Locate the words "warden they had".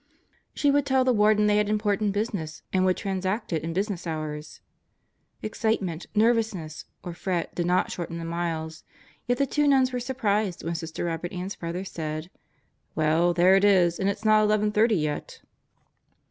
1.13-1.69